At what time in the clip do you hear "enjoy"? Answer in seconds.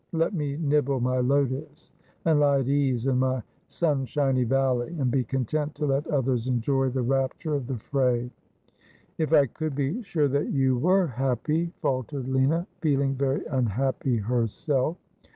6.47-6.89